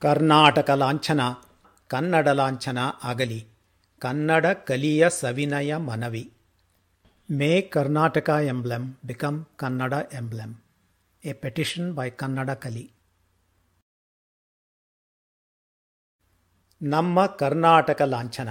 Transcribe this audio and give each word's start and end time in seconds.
ಕರ್ನಾಟಕ 0.00 0.70
ಲಾಂಛನ, 0.70 1.20
ಕನ್ನಡ 1.88 2.28
ಲಾಂಛನ 2.28 2.78
ಆಗಲಿ. 3.04 3.48
ಕನ್ನಡ 3.98 4.46
ಕಲಿಯ 4.46 5.10
ಸವಿನಯ 5.10 5.76
ಮನವಿ. 5.76 6.32
May 7.30 7.60
Karnataka 7.60 8.30
emblem 8.42 8.94
become 9.04 9.44
Kannada 9.56 9.94
emblem 10.12 10.54
a 11.24 11.32
petition 11.32 11.92
by 11.92 12.10
Kannada 12.10 12.50
Kali. 12.50 12.92
ನಮ್ಮ 16.82 17.26
ಕರ್ನಾಟಕ 17.26 18.02
ಲಾಂಛನ, 18.02 18.48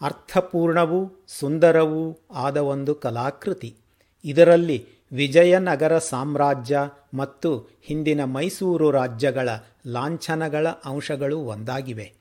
ಅರ್ಥಪೂರ್ಣವೂ 0.00 1.24
ಸುಂದರವೂ 1.26 2.26
ಆದ 2.34 2.56
ಒಂದು 2.56 2.94
ಕಲಾಕೃತಿ. 2.94 3.76
ಇದರಲ್ಲಿ 4.24 4.95
ವಿಜಯನಗರ 5.12 5.98
ಸಾಮ್ರಾಜ್ಯ 5.98 6.78
ಮತ್ತು 7.14 7.68
ಹಿಂದಿನ 7.82 8.24
ಮೈಸೂರು 8.24 8.90
ರಾಜ್ಯಗಳ 8.90 9.48
ಲಾಂಛನಗಳ 9.86 10.66
ಅಂಶಗಳು 10.68 11.38
ಒಂದಾಗಿವೆ. 11.38 12.12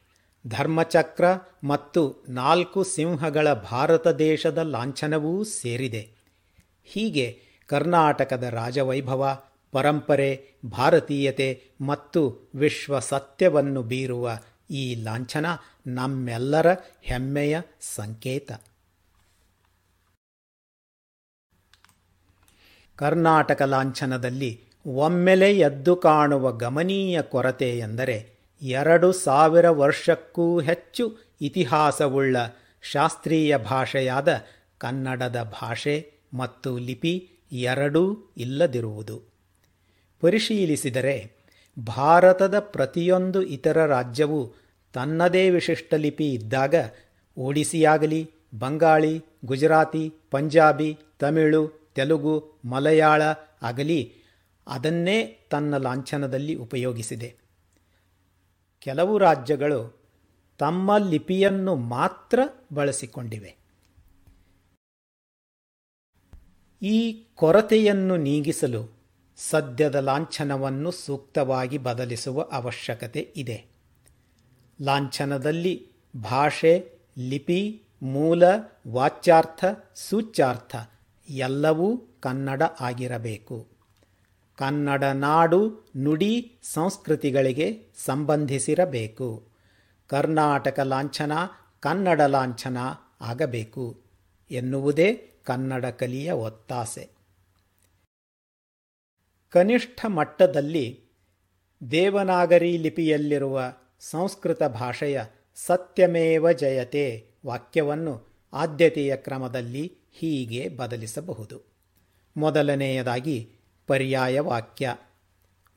ಧರ್ಮಚಕ್ರ 0.47 1.25
ಮತ್ತು 1.63 2.25
ನಾಲ್ಕು 2.29 2.83
ಸಿಂಹಗಳ 2.83 3.53
ಭಾರತ 3.53 4.07
ದೇಶದ 4.07 4.57
ಲಾಂಛನವೂ 4.57 5.43
ಸೇರಿದೆ. 5.43 6.09
ಹೀಗೆ 6.83 7.39
ಕರ್ನಾಟಕದ 7.67 8.43
ರಾಜವೈಭವ, 8.43 9.39
ಪರಂಪರೆ, 9.71 10.47
ಭಾರತೀಯತೆ 10.65 11.63
ಮತ್ತು 11.81 12.51
ವಿಶ್ವ 12.55 12.99
ಸತ್ಯವನ್ನು 12.99 13.83
ಬೀರುವ 13.83 14.37
ಈ 14.71 14.95
ಲಾಂಛನ 14.95 15.45
ನಮ್ಮೆಲ್ಲರ 15.87 16.67
ಹೆಮ್ಮೆಯ 17.01 17.61
ಸಂಕೇತ. 17.95 18.51
ಕರ್ನಾಟಕ 22.95 23.61
ಲಾಂಛನದಲ್ಲಿ 23.61 24.59
ಒಮ್ಮೆಲೆ 24.85 25.57
ಎದ್ದು 25.57 25.95
ಕಾಣುವ 25.95 26.51
ಗಮನೀಯ 26.51 27.21
ಕೊರತೆ 27.21 27.77
ಎಂದರೆ 27.77 28.35
ಎರಡು 28.61 29.11
ಸಾವಿರ 29.11 29.69
ವರ್ಷಕ್ಕೂ 29.69 30.59
ಹೆಚ್ಚು 30.59 31.17
ಇತಿಹಾಸವುಳ್ಳ 31.41 32.37
ಶಾಸ್ತ್ರೀಯ 32.81 33.57
ಭಾಷೆಯಾದ 33.57 34.29
ಕನ್ನಡದ 34.77 35.53
ಭಾಷೆ 35.61 36.11
ಮತ್ತು 36.33 36.77
ಲಿಪಿ 36.77 37.29
ಎರಡೂ 37.51 38.33
ಇಲ್ಲದಿರುವುದು. 38.37 39.21
ಪರಿಶೀಲಿಸಿದರೆ 40.21 41.31
ಭಾರತದ 41.87 42.59
ಪ್ರತಿಯೊಂದು 42.59 43.41
ಇತರ 43.41 43.85
ರಾಜ್ಯವು 43.85 44.53
ತನ್ನದೇ 44.93 45.49
ವಿಶಿಷ್ಟ 45.49 45.93
ಲಿಪಿ 45.93 46.33
ಇದ್ದಾಗ 46.33 46.75
ಒಡಿಸಿಯಾಗಲಿ 47.37 48.31
ಬಂಗಾಳಿ, 48.59 49.21
ಗುಜರಾತಿ, 49.45 50.13
ಪಂಜಾಬಿ, 50.31 50.97
ತಮಿಳು 51.19 51.84
ತೆಲುಗು, 51.95 52.53
ಮಲಯಾಳ 52.65 53.21
ಆಗಲಿ 53.61 54.13
ಅದನ್ನೇ 54.67 55.47
ತನ್ನ 55.49 55.77
ಲಾಂಛನದಲ್ಲಿ 55.77 56.55
ಉಪಯೋಗಿಸಿದೆ. 56.55 57.35
ಕೆಲವು 58.79 59.17
ರಾಜ್ಯಗಳು 59.17 60.05
ತಮ್ಮ 60.59 60.97
ಲಿಪಿಯನ್ನು 60.97 61.75
ಮಾತ್ರ 61.75 62.39
ಬಳಸಿಕೊಂಡಿವೆ. 62.73 63.55
ಈ 66.81 67.25
ಕೊರತೆಯನ್ನು 67.35 68.17
ನೀಗಿಸಲು 68.17 68.95
ಸದ್ಯದ 69.37 69.95
ಲಾಂಛನವನ್ನು 69.95 70.91
ಸೂಕ್ತವಾಗಿ 70.91 71.77
ಬದಲಿಸುವ 71.77 72.41
ಅವಶ್ಯಕತೆ 72.41 73.33
ಇದೆ. 73.35 73.65
ಲಾಂಛನದಲ್ಲಿ 74.81 75.87
ಭಾಷೆ, 76.17 76.91
ಲಿಪಿ, 77.17 77.81
ಮೂಲ, 78.01 78.43
ವಾಚ್ಯಾರ್ಥ, 78.87 79.65
ಸೂಚ್ಯಾರ್ಥ 79.95 80.75
ಎಲ್ಲವೂ 81.29 81.97
ಕನ್ನಡ 81.97 82.63
ಆಗಿರಬೇಕು. 82.81 83.67
ಕನ್ನಡ 84.57 85.03
ನಾಡು 85.03 85.89
ನುಡಿ 85.97 86.55
ಸಂಸ್ಕೃತಿಗಳಿಗೆ 86.63 87.87
ಸಂಬಂಧಿಸಿರಬೇಕು. 87.97 89.47
ಕರ್ನಾಟಕ 90.07 90.79
ಲಾಂಛನ 90.79 91.31
ಕನ್ನಡ 91.79 92.21
ಲಾಂಛನ 92.21 92.77
ಆಗಬೇಕು 93.21 94.01
ಎನ್ನುವುದೇ 94.51 95.31
ಕನ್ನಡ 95.43 95.85
ಕಲಿಯ 95.85 96.31
ಒತ್ತಾಸೆ. 96.31 97.09
ಕನಿಷ್ಠ 99.49 100.05
ಮಟ್ಟದಲ್ಲಿ 100.05 100.99
ದೇವನಾಗರಿ 101.91 102.77
ಲಿಪಿಯಲ್ಲಿರುವ 102.77 103.73
ಸಂಸ್ಕೃತ 103.99 104.63
ಭಾಷೆಯ 104.63 105.21
ಸತ್ಯಮೇವ 105.55 106.51
ಜಯತೆ 106.51 107.27
ವಾಕ್ಯವನ್ನು 107.45 108.27
ಆದ್ಯತೆಯ 108.53 109.15
ಕ್ರಮದಲ್ಲಿ 109.15 109.97
ಹೀಗೆ 110.17 110.69
ಬದಲಿಸಬಹುದು. 110.69 111.61
ಮೊದಲನೆಯದಾಗಿ 112.37 113.49
ಪರ್ಯಾಯ 113.87 114.39
ವಾಕ್ಯ 114.39 114.95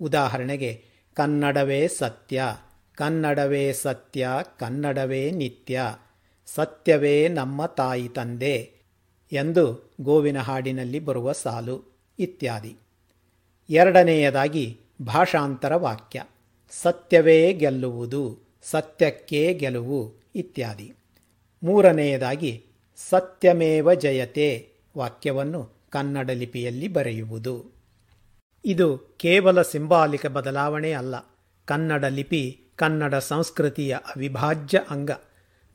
ಉದಾಹರಣೆಗೆ, 0.00 0.84
ಕನ್ನಡವೇ 1.15 1.88
ಸತ್ಯ 1.88 2.43
ಕನ್ನಡವೇ 2.94 3.72
ಸತ್ಯ, 3.72 4.28
ಕನ್ನಡವೇ 4.59 5.31
ನಿತ್ಯ, 5.31 5.81
ಸತ್ಯವೇ 6.47 7.28
ನಮ್ಮ 7.28 7.66
ತಾಯಿ 7.66 8.09
ತಂದೆ 8.09 8.72
ಎಂದು 9.32 9.94
ಗೋವಿನ 10.00 10.38
ಹಾಡಿನಲ್ಲಿ 10.38 11.00
ಬರುವ 11.00 11.32
ಸಾಲು 11.32 11.98
ಇತ್ಯಾದಿ. 12.19 12.77
ಎರಡನೆಯದಾಗಿ 13.71 14.81
ಭಾಷಾಂತರ 15.03 15.77
ವಾಕ್ಯ. 15.77 16.25
ಸತ್ಯವೇ 16.71 17.53
ಗೆಲ್ಲುವುದು, 17.53 18.38
ಸತ್ಯಕ್ಕೆ 18.62 19.54
ಗೆಲುವು 19.54 20.15
ಇತ್ಯಾದಿ. 20.34 20.93
ಮೂರನೆಯದಾಗಿ 21.62 22.65
ಸತ್ಯಮೇವ 23.10 23.94
ಜಯತೆ 23.94 24.69
ವಾಕ್ಯವನ್ನು 24.98 25.86
ಕನ್ನಡ 25.91 26.31
ಲಿಪಿಯಲ್ಲಿ 26.31 26.88
ಬರೆಯುವುದು. 26.88 27.70
ಇದು 28.64 28.98
ಕೇವಲ 28.98 29.62
ಸಿಂಬಾಲಿಕ 29.62 30.26
ಬದಲಾವಣೆ 30.26 30.92
ಅಲ್ಲ. 30.92 31.14
ಕನ್ನಡ 31.66 32.04
ಲಿಪಿ 32.04 32.60
ಕನ್ನಡ 32.76 33.14
ಸಂಸ್ಕೃತಿಯ 33.14 33.94
ಅವಿಭಾಜ್ಯ 33.94 34.81
ಅಂಗ. 34.91 35.10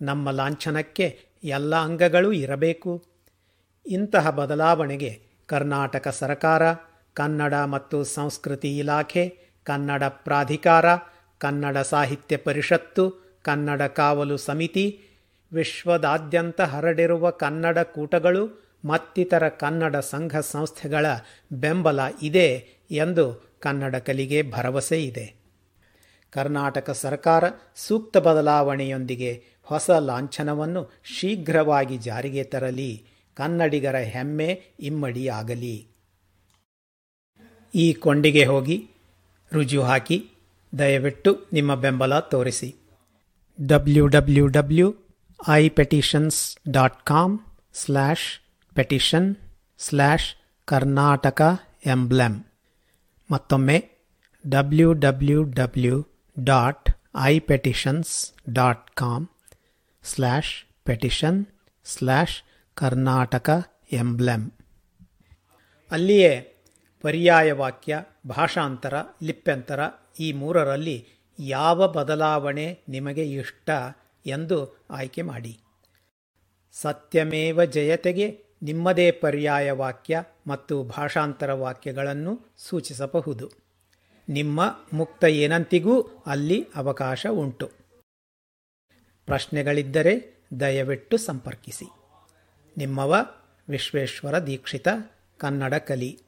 ನಮ್ಮ 0.02 0.32
ಲಾಂಛನಕ್ಕೆ 0.32 1.20
ಎಲ್ಲ 1.44 1.76
ಅಂಗಗಳೂ 1.76 2.32
ಇರಬೇಕು. 2.32 3.04
ಇಂತಹ 3.86 4.30
ಬದಲಾವಣೆಗೆ 4.30 5.22
ಕರ್ನಾಟಕ 5.46 6.08
ಸರಕಾರ, 6.08 6.62
ಕನ್ನಡ 7.14 7.54
ಮತ್ತು 7.54 8.04
ಸಂಸ್ಕೃತಿ 8.04 8.78
ಇಲಾಖೆ, 8.78 9.38
ಕನ್ನಡ 9.64 10.04
ಪ್ರಾಧಿಕಾರ, 10.04 10.86
ಕನ್ನಡ 11.38 11.78
ಸಾಹಿತ್ಯ 11.78 12.38
ಪರಿಷತ್ತು, 12.38 13.38
ಕನ್ನಡ 13.44 13.82
ಕಾವಲು 13.82 14.38
ಸಮಿತಿ 14.38 15.02
ವಿಶ್ವದಾದ್ಯಂತ 15.54 16.62
ಹರಡಿರುವ 16.62 17.30
ಕನ್ನಡ 17.30 17.80
ಕೂಟಗಳು 17.80 18.64
ಮತ್ತಿತರ 18.86 19.50
ಕನ್ನಡ 19.50 19.96
ಸಂಘ 19.96 20.38
ಸಂಸ್ಥೆಗಳ 20.38 21.06
ಬೆಂಬಲ 21.52 22.00
ಇದೆ 22.22 22.68
ಎಂದು 22.92 23.58
ಕನ್ನಡ 23.60 23.96
ಕಲಿಗೆ 23.96 24.52
ಭರವಸೆ 24.52 25.04
ಇದೆ. 25.04 25.34
ಕರ್ನಾಟಕ 26.32 26.90
ಸರ್ಕಾರ 26.90 27.44
ಸೂಕ್ತ 27.76 28.18
ಬದಲಾವಣೆಯೊಂದಿಗೆ 28.18 29.44
ಹೊಸ 29.64 29.92
ಲಾಂಛನವನ್ನು 29.92 30.92
ಶೀಘ್ರವಾಗಿ 31.04 31.98
ಜಾರಿಗೆ 31.98 32.44
ತರಲಿ. 32.44 33.06
ಕನ್ನಡಿಗರ 33.36 33.96
ಹೆಮ್ಮೆ 33.96 34.64
ಇಮ್ಮಡಿಯಾಗಲಿ. 34.80 35.88
ಈ 37.76 37.94
ಕೊಂಡಿಗೆ 37.94 38.46
ಹೋಗಿ 38.46 38.88
ರುಜು 39.54 39.82
ಹಾಕಿ. 39.82 40.26
ದಯವಿಟ್ಟು 40.78 41.40
ನಿಮ್ಮ 41.54 41.76
ಬೆಂಬಲ 41.76 42.20
ತೋರಿಸಿ. 42.20 42.76
W 43.68 44.08
W 44.08 44.48
W 44.48 44.96
I 45.48 45.70
petitions 45.70 46.58
dot 46.72 47.04
com 47.04 47.40
slash 47.74 48.42
petition 48.76 49.36
slash 49.80 50.36
Karnataka 50.66 51.42
emblem 51.86 52.44
ಮತ್ತೊಮ್ಮೆ 53.32 53.90
W 54.50 54.94
W 54.94 55.44
W 55.44 56.08
dot 56.44 56.90
I 57.22 57.40
petitions 57.40 58.34
dot 58.50 58.92
com 58.92 59.28
slash 60.04 60.86
petition 60.86 61.46
slash 61.86 62.44
Karnataka 62.74 63.50
emblem 63.92 64.52
ಅಲ್ಲಿಯೇ 65.92 66.60
ಪರ್ಯಾಯ 67.02 67.52
ವಾಕ್ಯ, 67.52 68.04
ಭಾಷಾಂತರ, 68.28 68.94
ಲಿಪ್ಯಂತರ 69.24 69.80
ಈ 70.20 70.32
ಮೂರರಲ್ಲಿ 70.32 71.08
ಯಾವ 71.40 71.88
ಬದಲಾವಣೆ 71.88 72.80
ನಿಮಗೆ 72.90 73.24
ಇಷ್ಟ? 73.24 73.70
ಎಂದು 74.26 74.86
ಆಯ್ಕೆ 74.90 75.22
ಮಾಡಿ. 75.22 75.60
ಸತ್ಯಮೇವ 76.72 77.66
ಜಯತೆಗೆ 77.66 78.46
ನಿಮ್ಮದೇ 78.64 79.12
ಪರ್ಯಾಯ 79.12 79.72
ವಾಕ್ಯ 79.72 80.24
ಮತ್ತು 80.48 80.84
ಭಾಷಾಂತರ 80.84 81.54
ವಾಕ್ಯಗಳನ್ನು 81.54 82.40
ಸೂಚಿಸಬಹುದು. 82.58 83.52
ನಿಮ್ಮ 84.30 84.80
ಮುಕ್ತ 84.94 85.24
ಏನಂತಿಗೂ 85.24 86.02
ಅಲ್ಲಿ 86.02 86.68
ಅವಕಾಶ 86.76 87.26
ಉಂಟು. 87.32 87.72
ಪ್ರಶ್ನೆಗಳಿದ್ದರೆ 89.26 90.44
ದಯವಿಟ್ಟು 90.60 91.18
ಸಂಪರ್ಕಿಸಿ. 91.18 91.86
ನಿಮ್ಮವ 92.78 93.16
ವಿಶ್ವೇಶ್ವರ 93.70 94.40
ದೀಕ್ಷಿತ 94.40 94.88
ಕನ್ನಡ 95.38 95.74
ಕಲಿ. 95.74 96.23